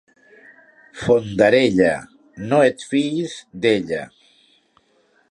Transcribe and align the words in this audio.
Fondarella, 1.01 1.91
no 2.53 2.61
et 2.69 2.85
fiïs 2.93 3.35
d'ella. 3.67 4.01